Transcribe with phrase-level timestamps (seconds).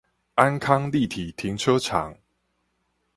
[0.33, 2.17] 安康立體停車場